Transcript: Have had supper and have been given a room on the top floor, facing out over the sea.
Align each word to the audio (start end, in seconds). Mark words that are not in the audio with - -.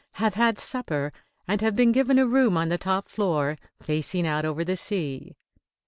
Have 0.13 0.33
had 0.33 0.57
supper 0.57 1.13
and 1.47 1.61
have 1.61 1.75
been 1.75 1.91
given 1.91 2.17
a 2.17 2.25
room 2.25 2.57
on 2.57 2.69
the 2.69 2.79
top 2.79 3.07
floor, 3.07 3.55
facing 3.83 4.25
out 4.25 4.45
over 4.45 4.63
the 4.63 4.75
sea. 4.75 5.35